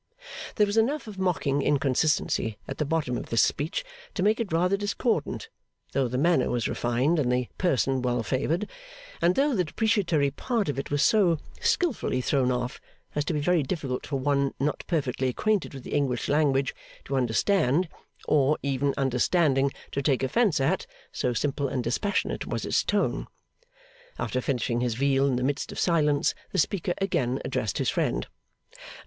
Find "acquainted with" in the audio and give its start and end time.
15.27-15.83